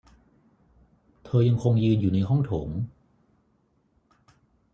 [1.25, 2.69] เธอยังคงยืนอยู่ในห้องโถง